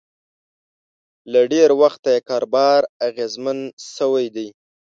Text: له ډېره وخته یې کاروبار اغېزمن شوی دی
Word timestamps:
له 1.31 1.41
ډېره 1.51 1.75
وخته 1.81 2.09
یې 2.15 2.25
کاروبار 2.29 2.81
اغېزمن 3.07 3.59
شوی 3.95 4.25
دی 4.35 4.47